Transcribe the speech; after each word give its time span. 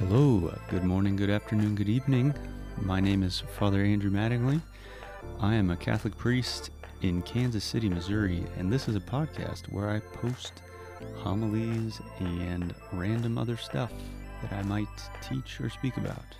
Hello, 0.00 0.50
good 0.70 0.82
morning, 0.82 1.14
good 1.14 1.28
afternoon, 1.28 1.74
good 1.74 1.90
evening. 1.90 2.32
My 2.80 3.00
name 3.00 3.22
is 3.22 3.40
Father 3.58 3.84
Andrew 3.84 4.10
Mattingly. 4.10 4.62
I 5.40 5.54
am 5.54 5.68
a 5.68 5.76
Catholic 5.76 6.16
priest 6.16 6.70
in 7.02 7.20
Kansas 7.20 7.64
City, 7.64 7.90
Missouri, 7.90 8.42
and 8.56 8.72
this 8.72 8.88
is 8.88 8.96
a 8.96 9.00
podcast 9.00 9.70
where 9.70 9.90
I 9.90 9.98
post 10.00 10.62
homilies 11.16 12.00
and 12.18 12.74
random 12.94 13.36
other 13.36 13.58
stuff 13.58 13.92
that 14.40 14.54
I 14.54 14.62
might 14.62 14.88
teach 15.20 15.60
or 15.60 15.68
speak 15.68 15.98
about. 15.98 16.34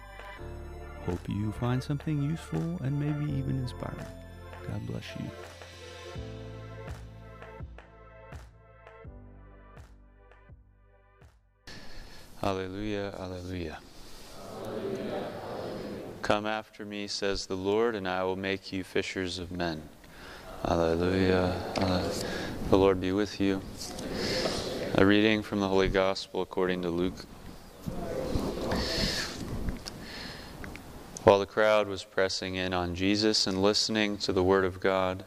Hope 1.04 1.20
you 1.29 1.52
find 1.52 1.82
something 1.82 2.22
useful 2.22 2.80
and 2.82 2.98
maybe 2.98 3.30
even 3.30 3.58
inspiring. 3.58 4.06
God 4.68 4.86
bless 4.86 5.04
you. 5.18 5.30
Alleluia, 12.42 13.14
alleluia. 13.18 13.78
Come 16.22 16.46
after 16.46 16.86
me, 16.86 17.06
says 17.06 17.44
the 17.44 17.56
Lord, 17.56 17.94
and 17.94 18.08
I 18.08 18.24
will 18.24 18.36
make 18.36 18.72
you 18.72 18.82
fishers 18.82 19.38
of 19.38 19.52
men. 19.52 19.82
Alleluia. 20.64 21.52
alleluia. 21.76 22.24
The 22.70 22.78
Lord 22.78 22.98
be 22.98 23.12
with 23.12 23.40
you. 23.40 23.60
A 24.94 25.04
reading 25.04 25.42
from 25.42 25.60
the 25.60 25.68
Holy 25.68 25.88
Gospel 25.88 26.40
according 26.40 26.80
to 26.82 26.88
Luke. 26.88 27.26
While 31.24 31.41
the 31.41 31.46
crowd 31.46 31.88
was 31.88 32.04
pressing 32.04 32.54
in 32.54 32.72
on 32.72 32.94
Jesus 32.94 33.46
and 33.46 33.60
listening 33.60 34.16
to 34.18 34.32
the 34.32 34.42
word 34.42 34.64
of 34.64 34.80
God, 34.80 35.24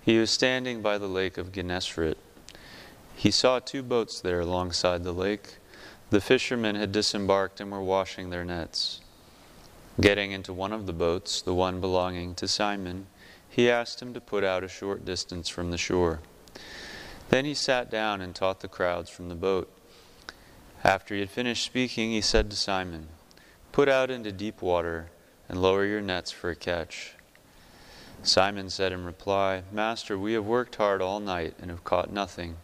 he 0.00 0.18
was 0.18 0.30
standing 0.30 0.80
by 0.80 0.96
the 0.96 1.06
lake 1.06 1.36
of 1.36 1.52
Gennesaret. 1.52 2.16
He 3.14 3.30
saw 3.30 3.58
two 3.58 3.82
boats 3.82 4.20
there 4.20 4.40
alongside 4.40 5.04
the 5.04 5.12
lake. 5.12 5.56
The 6.10 6.20
fishermen 6.20 6.76
had 6.76 6.92
disembarked 6.92 7.60
and 7.60 7.72
were 7.72 7.82
washing 7.82 8.30
their 8.30 8.44
nets. 8.44 9.00
Getting 10.00 10.30
into 10.30 10.52
one 10.52 10.72
of 10.72 10.86
the 10.86 10.92
boats, 10.92 11.42
the 11.42 11.54
one 11.54 11.80
belonging 11.80 12.34
to 12.36 12.46
Simon, 12.46 13.06
he 13.48 13.68
asked 13.68 14.00
him 14.00 14.14
to 14.14 14.20
put 14.20 14.44
out 14.44 14.62
a 14.62 14.68
short 14.68 15.04
distance 15.04 15.48
from 15.48 15.70
the 15.70 15.78
shore. 15.78 16.20
Then 17.30 17.44
he 17.44 17.54
sat 17.54 17.90
down 17.90 18.20
and 18.20 18.34
taught 18.34 18.60
the 18.60 18.68
crowds 18.68 19.10
from 19.10 19.28
the 19.28 19.34
boat. 19.34 19.68
After 20.84 21.14
he 21.14 21.20
had 21.20 21.30
finished 21.30 21.64
speaking, 21.64 22.10
he 22.10 22.20
said 22.20 22.50
to 22.50 22.56
Simon, 22.56 23.08
Put 23.72 23.88
out 23.88 24.10
into 24.10 24.30
deep 24.30 24.62
water 24.62 25.10
and 25.48 25.60
lower 25.60 25.84
your 25.84 26.00
nets 26.00 26.30
for 26.30 26.50
a 26.50 26.56
catch. 26.56 27.14
Simon 28.22 28.70
said 28.70 28.92
in 28.92 29.04
reply, 29.04 29.62
Master, 29.72 30.16
we 30.16 30.34
have 30.34 30.46
worked 30.46 30.76
hard 30.76 31.02
all 31.02 31.18
night 31.18 31.54
and 31.60 31.70
have 31.70 31.82
caught 31.82 32.12
nothing. 32.12 32.56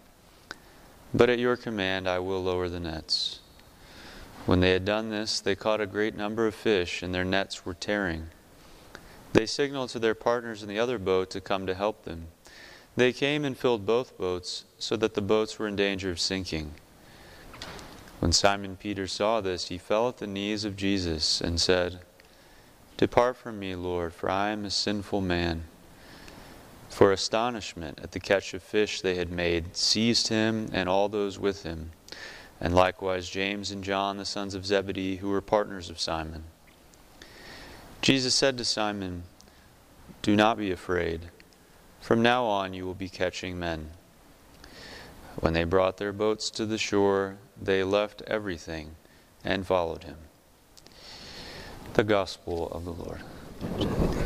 But 1.15 1.29
at 1.29 1.39
your 1.39 1.57
command 1.57 2.09
I 2.09 2.19
will 2.19 2.43
lower 2.43 2.69
the 2.69 2.81
nets. 2.81 3.41
When 4.47 4.61
they 4.61 4.71
had 4.73 4.85
done 4.85 5.11
this, 5.11 5.41
they 5.41 5.55
caught 5.55 5.81
a 5.81 5.87
great 5.87 6.17
number 6.17 6.47
of 6.47 6.55
fish, 6.55 7.03
and 7.03 7.15
their 7.15 7.25
nets 7.25 7.65
were 7.65 7.75
tearing. 7.75 8.29
They 9.33 9.47
signaled 9.47 9.91
to 9.91 9.99
their 9.99 10.15
partners 10.15 10.63
in 10.63 10.69
the 10.69 10.79
other 10.79 10.99
boat 10.99 11.31
to 11.31 11.41
come 11.41 11.67
to 11.67 11.75
help 11.75 12.05
them. 12.05 12.29
They 12.97 13.13
came 13.13 13.45
and 13.45 13.57
filled 13.57 13.87
both 13.87 14.19
boats, 14.19 14.65
so 14.79 14.97
that 14.97 15.15
the 15.15 15.23
boats 15.23 15.59
were 15.59 15.69
in 15.69 15.77
danger 15.77 16.11
of 16.11 16.21
sinking. 16.21 16.75
When 18.21 18.33
Simon 18.33 18.77
Peter 18.77 19.07
saw 19.07 19.41
this, 19.41 19.69
he 19.69 19.79
fell 19.79 20.09
at 20.09 20.19
the 20.19 20.27
knees 20.27 20.65
of 20.65 20.77
Jesus 20.77 21.41
and 21.41 21.61
said, 21.61 22.01
Depart 22.97 23.37
from 23.37 23.59
me, 23.59 23.75
Lord, 23.75 24.13
for 24.13 24.31
I 24.31 24.51
am 24.51 24.65
a 24.65 24.71
sinful 24.71 25.21
man. 25.21 25.65
For 26.93 27.11
astonishment 27.11 28.01
at 28.03 28.13
the 28.13 28.21
catch 28.21 28.53
of 28.53 28.63
fish 28.63 29.01
they 29.01 29.15
had 29.15 29.31
made 29.31 29.79
seized 29.79 30.29
him 30.29 30.69
and 30.75 30.91
all 30.91 31.09
those 31.09 31.39
with 31.39 31.63
him, 31.63 31.93
and 32.61 32.75
likewise 32.75 33.31
James 33.31 33.71
and 33.71 33.83
John, 33.83 34.19
the 34.19 34.27
sons 34.27 34.55
of 34.55 34.67
Zebedee, 34.67 35.17
who 35.17 35.31
were 35.31 35.41
partners 35.41 35.89
of 35.89 35.99
Simon. 35.99 36.45
Jesus 38.03 38.35
said 38.35 38.59
to 38.59 38.65
Simon, 38.67 39.23
Do 40.21 40.37
not 40.37 40.59
be 40.59 40.71
afraid. 40.71 41.31
From 42.03 42.21
now 42.21 42.45
on 42.45 42.75
you 42.75 42.85
will 42.85 42.93
be 42.93 43.09
catching 43.09 43.59
men. 43.59 43.93
When 45.41 45.55
they 45.55 45.65
brought 45.65 45.97
their 45.97 46.13
boats 46.13 46.51
to 46.51 46.67
the 46.67 46.77
shore, 46.77 47.39
they 47.61 47.83
left 47.83 48.21
everything 48.27 48.97
and 49.43 49.67
followed 49.67 50.05
him. 50.05 50.19
The 51.95 52.05
Gospel 52.05 52.71
of 52.71 52.85
the 52.85 52.93
Lord. 52.93 54.22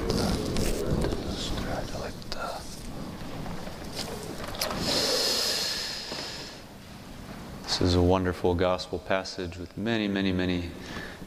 This 7.79 7.91
is 7.91 7.95
a 7.95 8.01
wonderful 8.01 8.55
gospel 8.55 8.99
passage 8.99 9.59
with 9.59 9.77
many, 9.77 10.09
many, 10.09 10.33
many 10.33 10.71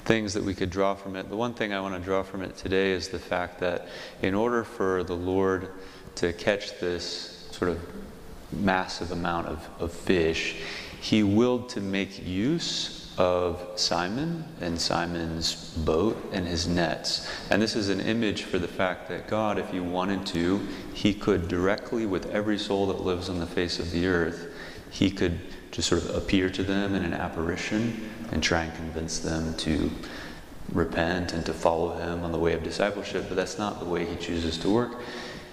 things 0.05 0.33
that 0.33 0.43
we 0.43 0.55
could 0.55 0.71
draw 0.71 0.95
from 0.95 1.15
it. 1.15 1.29
The 1.29 1.35
one 1.35 1.53
thing 1.53 1.73
I 1.73 1.79
want 1.79 1.93
to 1.93 2.01
draw 2.01 2.23
from 2.23 2.41
it 2.41 2.57
today 2.57 2.91
is 2.91 3.09
the 3.09 3.19
fact 3.19 3.59
that 3.59 3.87
in 4.23 4.33
order 4.33 4.63
for 4.63 5.03
the 5.03 5.13
Lord 5.13 5.69
to 6.15 6.33
catch 6.33 6.79
this 6.79 7.47
sort 7.51 7.69
of 7.69 7.79
massive 8.51 9.11
amount 9.11 9.45
of, 9.45 9.69
of 9.79 9.91
fish, 9.91 10.55
he 10.99 11.21
willed 11.21 11.69
to 11.69 11.81
make 11.81 12.25
use 12.25 13.13
of 13.19 13.63
Simon 13.75 14.43
and 14.59 14.81
Simon's 14.81 15.75
boat 15.77 16.17
and 16.33 16.47
his 16.47 16.67
nets. 16.67 17.29
And 17.51 17.61
this 17.61 17.75
is 17.75 17.89
an 17.89 18.01
image 18.01 18.41
for 18.41 18.57
the 18.57 18.67
fact 18.67 19.07
that 19.09 19.27
God, 19.27 19.59
if 19.59 19.69
he 19.69 19.79
wanted 19.79 20.25
to, 20.27 20.67
he 20.95 21.13
could 21.13 21.47
directly, 21.47 22.07
with 22.07 22.25
every 22.31 22.57
soul 22.57 22.87
that 22.87 23.01
lives 23.01 23.29
on 23.29 23.37
the 23.37 23.45
face 23.45 23.77
of 23.77 23.91
the 23.91 24.07
earth, 24.07 24.51
he 24.89 25.11
could 25.11 25.39
just 25.71 25.87
sort 25.87 26.03
of 26.03 26.15
appear 26.15 26.49
to 26.49 26.63
them 26.63 26.95
in 26.95 27.03
an 27.03 27.13
apparition 27.13 28.09
and 28.31 28.41
try 28.41 28.63
and 28.63 28.75
convince 28.75 29.19
them 29.19 29.55
to 29.55 29.91
repent 30.73 31.33
and 31.33 31.45
to 31.45 31.53
follow 31.53 31.97
him 31.97 32.23
on 32.23 32.31
the 32.31 32.39
way 32.39 32.53
of 32.53 32.63
discipleship. 32.63 33.25
But 33.27 33.35
that's 33.35 33.57
not 33.57 33.79
the 33.79 33.85
way 33.85 34.05
he 34.05 34.15
chooses 34.15 34.57
to 34.59 34.69
work. 34.69 34.95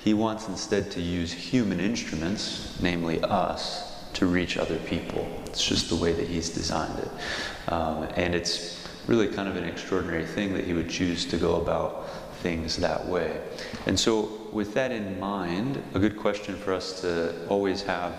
He 0.03 0.15
wants 0.15 0.49
instead 0.49 0.91
to 0.93 1.00
use 1.00 1.32
human 1.32 1.81
instruments, 1.81 2.78
namely 2.81 3.21
us, 3.22 3.93
to 4.15 4.26
reach 4.26 4.56
other 4.56 4.78
people. 4.78 5.28
It's 5.47 5.65
just 5.65 5.88
the 5.88 5.97
way 5.97 6.12
that 6.12 6.28
he's 6.28 6.50
designed 6.50 6.99
it. 6.99 7.72
Um, 7.72 8.05
and 8.15 8.34
it's 8.34 8.87
really 9.06 9.28
kind 9.28 9.49
of 9.49 9.56
an 9.56 9.65
extraordinary 9.65 10.25
thing 10.25 10.55
that 10.55 10.65
he 10.65 10.72
would 10.72 10.88
choose 10.88 11.25
to 11.26 11.37
go 11.37 11.60
about 11.60 12.09
things 12.37 12.76
that 12.76 13.06
way. 13.06 13.41
And 13.87 13.99
so, 13.99 14.31
with 14.53 14.75
that 14.75 14.93
in 14.93 15.19
mind, 15.19 15.82
a 15.94 15.99
good 15.99 16.16
question 16.16 16.56
for 16.56 16.72
us 16.72 17.00
to 17.00 17.47
always 17.49 17.82
have 17.82 18.15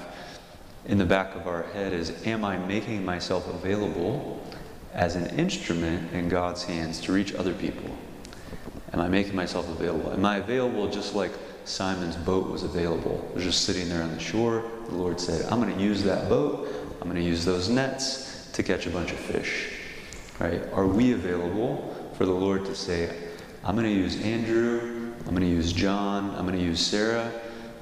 in 0.86 0.98
the 0.98 1.06
back 1.06 1.36
of 1.36 1.48
our 1.48 1.64
head 1.64 1.94
is 1.94 2.26
Am 2.26 2.46
I 2.46 2.58
making 2.58 3.04
myself 3.04 3.48
available 3.48 4.42
as 4.94 5.16
an 5.16 5.28
instrument 5.38 6.14
in 6.14 6.30
God's 6.30 6.64
hands 6.64 7.00
to 7.02 7.12
reach 7.12 7.34
other 7.36 7.54
people? 7.54 7.96
Am 8.94 9.00
I 9.00 9.08
making 9.08 9.36
myself 9.36 9.68
available? 9.70 10.12
Am 10.14 10.26
I 10.26 10.38
available 10.38 10.90
just 10.90 11.14
like 11.14 11.32
Simon's 11.66 12.16
boat 12.16 12.50
was 12.50 12.64
available? 12.64 13.24
It 13.30 13.36
was 13.36 13.44
just 13.44 13.66
sitting 13.66 13.90
there 13.90 14.02
on 14.02 14.12
the 14.12 14.20
shore. 14.20 14.64
The 14.88 14.96
Lord 14.96 15.20
said, 15.20 15.46
I'm 15.52 15.62
going 15.62 15.76
to 15.76 15.82
use 15.82 16.04
that 16.04 16.30
boat, 16.30 16.68
I'm 17.02 17.10
going 17.10 17.22
to 17.22 17.28
use 17.28 17.44
those 17.44 17.70
nets 17.70 18.50
to 18.54 18.64
catch 18.64 18.88
a 18.88 18.90
bunch 18.90 19.12
of 19.12 19.20
fish. 19.20 19.74
Right? 20.40 20.62
Are 20.72 20.88
we 20.88 21.14
available 21.14 22.12
for 22.18 22.26
the 22.26 22.32
Lord 22.32 22.66
to 22.66 22.76
say, 22.76 23.16
I'm 23.64 23.76
going 23.76 23.88
to 23.88 23.94
use 23.94 24.22
Andrew, 24.22 25.14
I'm 25.20 25.32
going 25.36 25.42
to 25.42 25.48
use 25.48 25.74
John, 25.74 26.34
I'm 26.36 26.48
going 26.48 26.58
to 26.58 26.64
use 26.64 26.80
Sarah 26.80 27.32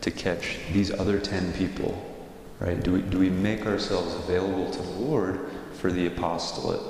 to 0.01 0.11
catch 0.11 0.57
these 0.73 0.91
other 0.91 1.19
10 1.19 1.53
people? 1.53 2.14
Right? 2.59 2.81
Do 2.81 2.93
we, 2.93 3.01
do 3.01 3.19
we 3.19 3.29
make 3.29 3.65
ourselves 3.65 4.15
available 4.15 4.71
to 4.71 4.81
the 4.81 4.91
Lord 4.91 5.49
for 5.73 5.91
the 5.91 6.07
apostolate? 6.07 6.81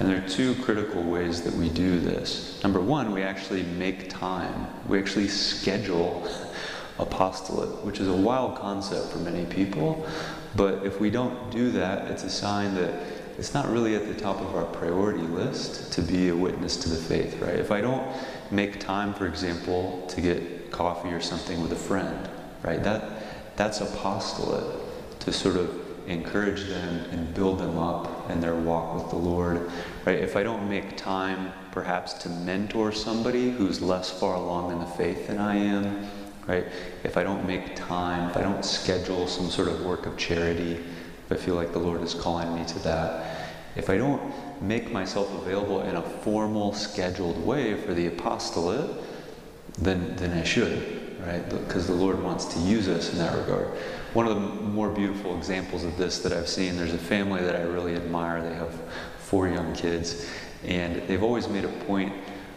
And 0.00 0.08
there 0.08 0.24
are 0.24 0.28
two 0.28 0.54
critical 0.56 1.02
ways 1.02 1.42
that 1.42 1.52
we 1.52 1.68
do 1.68 2.00
this. 2.00 2.62
Number 2.62 2.80
one, 2.80 3.12
we 3.12 3.22
actually 3.22 3.62
make 3.62 4.08
time. 4.08 4.66
We 4.88 4.98
actually 4.98 5.28
schedule 5.28 6.26
apostolate, 6.98 7.84
which 7.84 8.00
is 8.00 8.08
a 8.08 8.12
wild 8.12 8.56
concept 8.56 9.12
for 9.12 9.18
many 9.18 9.44
people. 9.46 10.06
But 10.56 10.84
if 10.86 11.00
we 11.00 11.10
don't 11.10 11.50
do 11.50 11.70
that, 11.72 12.10
it's 12.10 12.24
a 12.24 12.30
sign 12.30 12.74
that 12.76 12.94
it's 13.38 13.54
not 13.54 13.68
really 13.70 13.94
at 13.94 14.06
the 14.06 14.14
top 14.14 14.40
of 14.40 14.54
our 14.54 14.64
priority 14.64 15.22
list 15.22 15.92
to 15.92 16.02
be 16.02 16.28
a 16.28 16.36
witness 16.36 16.76
to 16.78 16.90
the 16.90 16.96
faith, 16.96 17.40
right? 17.40 17.54
If 17.54 17.70
I 17.70 17.80
don't 17.80 18.06
make 18.50 18.78
time, 18.78 19.14
for 19.14 19.26
example, 19.26 20.06
to 20.08 20.20
get 20.20 20.70
coffee 20.70 21.10
or 21.10 21.20
something 21.20 21.62
with 21.62 21.72
a 21.72 21.76
friend, 21.76 22.28
right? 22.62 22.82
That 22.82 23.22
that's 23.56 23.80
apostolate 23.80 24.81
to 25.22 25.32
sort 25.32 25.56
of 25.56 25.70
encourage 26.06 26.64
them 26.64 27.04
and 27.10 27.32
build 27.34 27.58
them 27.58 27.78
up 27.78 28.30
in 28.30 28.40
their 28.40 28.54
walk 28.54 28.94
with 28.94 29.10
the 29.10 29.16
Lord. 29.16 29.70
Right? 30.04 30.18
If 30.18 30.36
I 30.36 30.42
don't 30.42 30.68
make 30.68 30.96
time 30.96 31.52
perhaps 31.70 32.12
to 32.14 32.28
mentor 32.28 32.92
somebody 32.92 33.50
who's 33.50 33.80
less 33.80 34.10
far 34.10 34.34
along 34.34 34.72
in 34.72 34.78
the 34.78 34.86
faith 34.86 35.28
than 35.28 35.38
I 35.38 35.56
am, 35.56 36.06
right? 36.46 36.66
If 37.02 37.16
I 37.16 37.22
don't 37.22 37.46
make 37.46 37.76
time, 37.76 38.30
if 38.30 38.36
I 38.36 38.42
don't 38.42 38.64
schedule 38.64 39.26
some 39.26 39.48
sort 39.48 39.68
of 39.68 39.84
work 39.84 40.06
of 40.06 40.16
charity, 40.16 40.74
if 41.24 41.32
I 41.32 41.36
feel 41.36 41.54
like 41.54 41.72
the 41.72 41.78
Lord 41.78 42.02
is 42.02 42.14
calling 42.14 42.54
me 42.54 42.64
to 42.66 42.78
that, 42.80 43.54
if 43.74 43.88
I 43.88 43.96
don't 43.96 44.20
make 44.60 44.92
myself 44.92 45.32
available 45.34 45.80
in 45.82 45.96
a 45.96 46.02
formal, 46.02 46.74
scheduled 46.74 47.42
way 47.44 47.74
for 47.74 47.94
the 47.94 48.06
apostolate, 48.06 48.90
then, 49.78 50.14
then 50.16 50.36
I 50.36 50.44
should, 50.44 51.01
right? 51.26 51.48
Because 51.48 51.86
the 51.86 51.94
Lord 51.94 52.22
wants 52.22 52.46
to 52.46 52.58
use 52.60 52.88
us 52.88 53.12
in 53.12 53.18
that 53.18 53.36
regard. 53.36 53.68
One 54.12 54.26
of 54.26 54.34
the 54.34 54.40
more 54.40 54.90
beautiful 54.90 55.36
examples 55.36 55.84
of 55.84 55.96
this 55.96 56.18
that 56.20 56.32
I've 56.32 56.48
seen, 56.48 56.76
there's 56.76 56.94
a 56.94 56.98
family 56.98 57.42
that 57.42 57.56
I 57.56 57.62
really 57.62 57.94
admire. 57.94 58.42
They 58.42 58.54
have 58.54 58.74
four 59.18 59.48
young 59.48 59.72
kids, 59.74 60.28
And 60.64 61.02
they've 61.08 61.22
always 61.22 61.48
made 61.48 61.64
a 61.64 61.72
point 61.86 62.12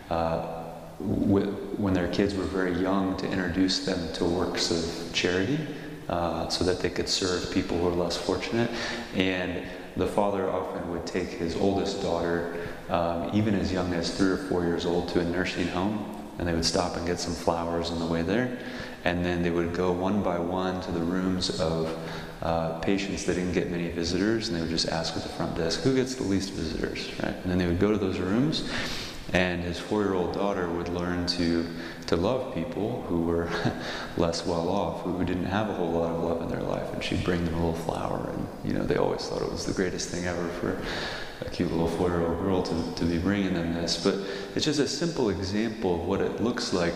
uh, 0.10 0.64
when 1.00 1.94
their 1.94 2.08
kids 2.08 2.36
were 2.36 2.44
very 2.44 2.74
young 2.74 3.18
to 3.18 3.30
introduce 3.30 3.86
them 3.86 4.14
to 4.14 4.26
works 4.26 4.72
of 4.72 5.14
charity 5.14 5.60
uh, 6.08 6.48
so 6.50 6.64
that 6.64 6.80
they 6.80 6.90
could 6.90 7.10
serve 7.10 7.52
people 7.52 7.78
who 7.78 7.88
are 7.88 7.96
less 7.96 8.16
fortunate. 8.18 8.70
And 9.16 9.64
the 9.98 10.08
father 10.08 10.50
often 10.50 10.90
would 10.92 11.06
take 11.06 11.30
his 11.30 11.56
oldest 11.56 12.02
daughter, 12.02 12.68
um, 12.90 13.32
even 13.34 13.56
as 13.56 13.72
young 13.72 13.94
as 13.94 14.16
three 14.16 14.30
or 14.30 14.38
four 14.38 14.64
years 14.64 14.86
old, 14.86 15.10
to 15.10 15.20
a 15.20 15.24
nursing 15.24 15.68
home, 15.70 16.15
and 16.38 16.48
they 16.48 16.54
would 16.54 16.66
stop 16.66 16.96
and 16.98 17.06
get 17.06 17.20
some 17.20 17.34
flowers 17.34 17.92
on 17.92 18.00
the 18.00 18.06
way 18.06 18.22
there. 18.22 18.58
And 19.04 19.24
then 19.24 19.44
they 19.44 19.52
would 19.52 19.74
go 19.74 19.92
one 19.92 20.24
by 20.24 20.40
one 20.40 20.82
to 20.82 20.92
the 20.92 21.00
rooms 21.00 21.60
of 21.60 21.96
uh, 22.42 22.80
patients 22.80 23.26
that 23.26 23.36
didn't 23.36 23.54
get 23.54 23.70
many 23.72 23.90
visitors, 23.90 24.48
and 24.48 24.58
they 24.58 24.62
would 24.62 24.70
just 24.70 24.90
ask 24.90 25.16
at 25.16 25.24
the 25.24 25.30
front 25.30 25.56
desk, 25.56 25.82
who 25.82 25.96
gets 25.96 26.16
the 26.16 26.24
least 26.24 26.52
visitors, 26.52 27.10
right? 27.24 27.36
And 27.44 27.52
then 27.52 27.58
they 27.58 27.68
would 27.68 27.80
go 27.80 27.92
to 27.92 27.98
those 27.98 28.20
rooms, 28.20 28.70
and 29.36 29.62
his 29.62 29.78
four-year-old 29.78 30.34
daughter 30.34 30.70
would 30.70 30.88
learn 30.88 31.26
to 31.28 31.68
to 32.08 32.16
love 32.16 32.54
people 32.54 33.04
who 33.10 33.24
were 33.24 33.50
less 34.18 34.46
well 34.46 34.70
off, 34.70 35.02
who 35.02 35.26
didn't 35.26 35.46
have 35.46 35.70
a 35.70 35.74
whole 35.74 35.92
lot 35.92 36.12
of 36.12 36.24
love 36.24 36.42
in 36.42 36.48
their 36.48 36.62
life, 36.62 36.94
and 36.94 37.04
she'd 37.04 37.24
bring 37.24 37.44
them 37.44 37.54
a 37.56 37.58
little 37.58 37.74
flower, 37.74 38.30
and 38.32 38.48
you 38.64 38.72
know 38.72 38.86
they 38.86 38.96
always 38.96 39.28
thought 39.28 39.42
it 39.42 39.52
was 39.52 39.66
the 39.66 39.74
greatest 39.74 40.08
thing 40.08 40.26
ever 40.26 40.48
for 40.60 40.82
a 41.42 41.50
cute 41.50 41.70
little 41.70 41.90
four-year-old 41.90 42.40
girl 42.40 42.64
to, 42.64 42.96
to 42.96 43.04
be 43.04 43.18
bringing 43.18 43.54
them 43.56 43.74
this. 43.74 44.02
But 44.02 44.16
it's 44.56 44.64
just 44.64 44.80
a 44.80 44.88
simple 44.88 45.30
example 45.30 45.96
of 45.96 46.08
what 46.08 46.22
it 46.22 46.42
looks 46.42 46.72
like 46.72 46.96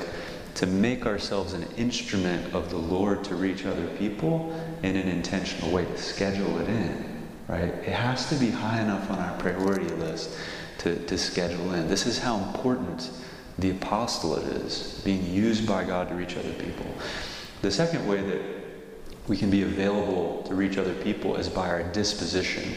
to 0.56 0.66
make 0.66 1.06
ourselves 1.06 1.52
an 1.52 1.68
instrument 1.76 2.54
of 2.54 2.70
the 2.70 2.78
Lord 2.78 3.22
to 3.26 3.36
reach 3.36 3.66
other 3.66 3.88
people 3.98 4.58
in 4.82 4.96
an 4.96 5.10
intentional 5.10 5.72
way, 5.72 5.84
to 5.84 5.98
schedule 5.98 6.58
it 6.60 6.70
in, 6.70 7.28
right? 7.50 7.64
It 7.64 7.94
has 7.94 8.30
to 8.30 8.36
be 8.36 8.50
high 8.50 8.80
enough 8.80 9.12
on 9.12 9.20
our 9.20 9.38
priority 9.40 9.94
list 9.96 10.38
to, 10.80 10.96
to 11.06 11.18
schedule 11.18 11.74
in. 11.74 11.88
This 11.88 12.06
is 12.06 12.20
how 12.20 12.38
important 12.38 13.10
the 13.58 13.72
apostolate 13.72 14.44
is, 14.44 15.02
being 15.04 15.26
used 15.26 15.68
by 15.68 15.84
God 15.84 16.10
to 16.10 16.16
reach 16.16 16.38
other 16.38 16.54
people. 16.54 16.86
The 17.62 17.72
second 17.72 18.08
way 18.08 18.22
that 18.22 18.42
we 19.28 19.38
can 19.38 19.50
be 19.50 19.64
available 19.64 20.44
to 20.48 20.56
reach 20.56 20.78
other 20.78 20.96
people 20.96 21.36
is 21.36 21.50
by 21.50 21.68
our 21.70 21.84
disposition 21.84 22.74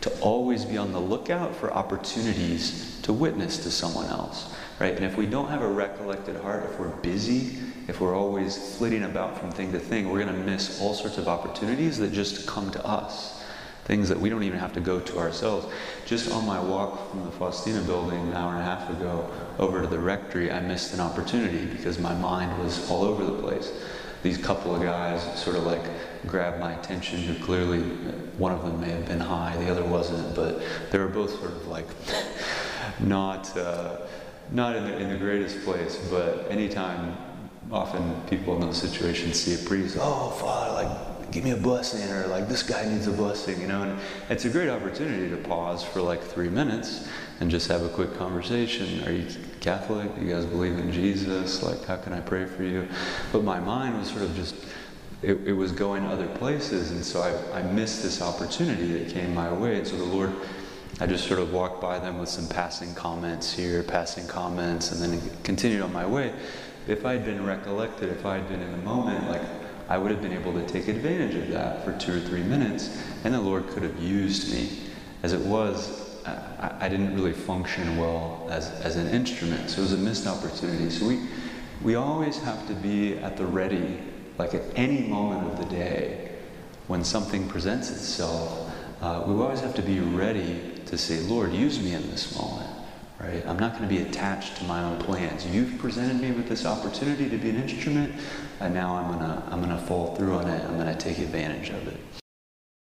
to 0.00 0.10
always 0.20 0.64
be 0.64 0.76
on 0.76 0.92
the 0.92 1.00
lookout 1.00 1.54
for 1.54 1.72
opportunities 1.72 3.00
to 3.02 3.12
witness 3.12 3.58
to 3.58 3.70
someone 3.70 4.06
else, 4.06 4.52
right? 4.78 4.94
And 4.94 5.04
if 5.04 5.16
we 5.16 5.24
don't 5.24 5.48
have 5.48 5.62
a 5.62 5.68
recollected 5.68 6.36
heart, 6.36 6.64
if 6.64 6.78
we're 6.78 6.88
busy, 6.88 7.58
if 7.88 8.00
we're 8.00 8.14
always 8.14 8.76
flitting 8.76 9.04
about 9.04 9.38
from 9.38 9.50
thing 9.50 9.72
to 9.72 9.78
thing, 9.78 10.10
we're 10.10 10.22
going 10.22 10.34
to 10.34 10.44
miss 10.44 10.80
all 10.80 10.94
sorts 10.94 11.16
of 11.16 11.28
opportunities 11.28 11.96
that 11.98 12.12
just 12.12 12.46
come 12.46 12.70
to 12.72 12.84
us 12.84 13.42
things 13.84 14.08
that 14.08 14.18
we 14.18 14.30
don't 14.30 14.42
even 14.42 14.58
have 14.58 14.72
to 14.72 14.80
go 14.80 14.98
to 14.98 15.18
ourselves. 15.18 15.66
Just 16.06 16.30
on 16.30 16.46
my 16.46 16.60
walk 16.60 17.10
from 17.10 17.24
the 17.24 17.30
Faustina 17.32 17.82
building 17.82 18.20
an 18.28 18.34
hour 18.34 18.52
and 18.52 18.60
a 18.60 18.64
half 18.64 18.88
ago 18.90 19.30
over 19.58 19.82
to 19.82 19.86
the 19.86 19.98
rectory, 19.98 20.50
I 20.50 20.60
missed 20.60 20.94
an 20.94 21.00
opportunity 21.00 21.66
because 21.66 21.98
my 21.98 22.14
mind 22.14 22.58
was 22.62 22.90
all 22.90 23.02
over 23.02 23.24
the 23.24 23.40
place. 23.42 23.72
These 24.22 24.38
couple 24.38 24.74
of 24.74 24.82
guys 24.82 25.22
sort 25.38 25.56
of 25.56 25.64
like 25.64 25.82
grabbed 26.26 26.58
my 26.58 26.72
attention 26.72 27.20
who 27.20 27.38
clearly, 27.44 27.82
one 28.38 28.52
of 28.52 28.62
them 28.62 28.80
may 28.80 28.88
have 28.88 29.06
been 29.06 29.20
high, 29.20 29.54
the 29.58 29.70
other 29.70 29.84
wasn't, 29.84 30.34
but 30.34 30.62
they 30.90 30.98
were 30.98 31.08
both 31.08 31.38
sort 31.38 31.52
of 31.52 31.66
like 31.68 31.86
not, 33.00 33.54
uh, 33.56 33.98
not 34.50 34.76
in 34.76 34.84
the, 34.84 34.96
in 34.96 35.10
the 35.10 35.18
greatest 35.18 35.62
place, 35.62 35.98
but 36.10 36.46
anytime 36.50 37.18
often 37.70 38.18
people 38.30 38.54
in 38.54 38.60
those 38.62 38.80
situations 38.80 39.40
see 39.40 39.54
a 39.54 39.68
priest, 39.68 39.98
oh, 40.00 40.30
Father, 40.30 40.84
like 40.84 41.13
give 41.34 41.42
me 41.42 41.50
a 41.50 41.56
blessing 41.56 42.08
or 42.12 42.28
like 42.28 42.48
this 42.48 42.62
guy 42.62 42.88
needs 42.88 43.08
a 43.08 43.12
blessing 43.12 43.60
you 43.60 43.66
know? 43.66 43.82
And 43.82 43.98
it's 44.30 44.44
a 44.44 44.48
great 44.48 44.70
opportunity 44.70 45.28
to 45.28 45.36
pause 45.36 45.82
for 45.82 46.00
like 46.00 46.22
three 46.22 46.48
minutes 46.48 47.08
and 47.40 47.50
just 47.50 47.66
have 47.66 47.82
a 47.82 47.88
quick 47.88 48.16
conversation. 48.16 49.02
Are 49.06 49.10
you 49.10 49.26
catholic? 49.60 50.14
Do 50.14 50.24
you 50.24 50.32
guys 50.32 50.46
believe 50.46 50.78
in 50.78 50.92
jesus? 50.92 51.60
Like 51.60 51.84
how 51.84 51.96
can 51.96 52.12
i 52.12 52.20
pray 52.20 52.46
for 52.46 52.62
you? 52.62 52.88
But 53.32 53.42
my 53.42 53.58
mind 53.58 53.98
was 53.98 54.08
sort 54.08 54.22
of 54.22 54.34
just 54.36 54.54
it, 55.22 55.40
it 55.44 55.54
was 55.54 55.72
going 55.72 56.04
other 56.04 56.28
places 56.38 56.92
and 56.92 57.04
so 57.04 57.20
I, 57.20 57.58
I 57.58 57.62
missed 57.62 58.04
this 58.04 58.22
opportunity 58.22 58.96
that 58.96 59.12
came 59.12 59.34
my 59.34 59.52
way. 59.52 59.78
And 59.78 59.86
so 59.86 59.96
the 59.96 60.04
lord 60.04 60.32
I 61.00 61.08
just 61.08 61.26
sort 61.26 61.40
of 61.40 61.52
walked 61.52 61.80
by 61.80 61.98
them 61.98 62.18
with 62.18 62.28
some 62.28 62.46
passing 62.46 62.94
comments 62.94 63.52
here, 63.52 63.82
passing 63.82 64.28
comments, 64.28 64.92
and 64.92 65.02
then 65.02 65.20
continued 65.42 65.82
on 65.82 65.92
my 65.92 66.06
way. 66.06 66.32
If 66.86 67.04
I'd 67.04 67.24
been 67.24 67.44
recollected, 67.44 68.10
if 68.10 68.24
I'd 68.24 68.48
been 68.48 68.60
in 68.60 68.70
the 68.70 68.78
moment, 68.78 69.28
like 69.28 69.42
I 69.88 69.98
would 69.98 70.10
have 70.10 70.22
been 70.22 70.32
able 70.32 70.52
to 70.54 70.66
take 70.66 70.88
advantage 70.88 71.34
of 71.34 71.48
that 71.50 71.84
for 71.84 71.92
two 71.98 72.16
or 72.16 72.20
three 72.20 72.42
minutes, 72.42 73.02
and 73.24 73.34
the 73.34 73.40
Lord 73.40 73.68
could 73.68 73.82
have 73.82 73.98
used 74.00 74.52
me. 74.52 74.80
As 75.22 75.32
it 75.32 75.40
was, 75.40 76.18
I, 76.26 76.74
I 76.80 76.88
didn't 76.88 77.14
really 77.14 77.32
function 77.32 77.96
well 77.96 78.46
as, 78.50 78.70
as 78.80 78.96
an 78.96 79.08
instrument, 79.08 79.70
so 79.70 79.80
it 79.80 79.82
was 79.82 79.92
a 79.92 79.98
missed 79.98 80.26
opportunity. 80.26 80.90
So 80.90 81.06
we, 81.06 81.20
we 81.82 81.94
always 81.96 82.38
have 82.42 82.66
to 82.68 82.74
be 82.74 83.18
at 83.18 83.36
the 83.36 83.46
ready, 83.46 83.98
like 84.38 84.54
at 84.54 84.62
any 84.74 85.06
moment 85.06 85.52
of 85.52 85.58
the 85.58 85.74
day, 85.74 86.32
when 86.86 87.04
something 87.04 87.48
presents 87.48 87.90
itself. 87.90 88.70
Uh, 89.00 89.24
we 89.26 89.34
always 89.34 89.60
have 89.60 89.74
to 89.74 89.82
be 89.82 90.00
ready 90.00 90.80
to 90.86 90.96
say, 90.96 91.20
Lord, 91.20 91.52
use 91.52 91.78
me 91.78 91.92
in 91.94 92.10
this 92.10 92.36
moment. 92.36 92.73
Right? 93.24 93.46
I'm 93.46 93.58
not 93.58 93.78
going 93.78 93.88
to 93.88 93.94
be 93.94 94.02
attached 94.02 94.58
to 94.58 94.64
my 94.64 94.82
own 94.82 94.98
plans. 94.98 95.46
You've 95.46 95.78
presented 95.78 96.20
me 96.20 96.32
with 96.32 96.46
this 96.46 96.66
opportunity 96.66 97.30
to 97.30 97.38
be 97.38 97.48
an 97.48 97.56
instrument, 97.56 98.14
and 98.60 98.74
now 98.74 98.94
I'm 98.96 99.06
going 99.06 99.20
to 99.20 99.42
I'm 99.50 99.62
going 99.62 99.74
to 99.74 99.82
fall 99.86 100.14
through 100.14 100.34
on 100.34 100.48
it. 100.48 100.62
I'm 100.62 100.76
going 100.76 100.94
to 100.94 101.02
take 101.02 101.18
advantage 101.18 101.70
of 101.70 101.88
it. 101.88 102.23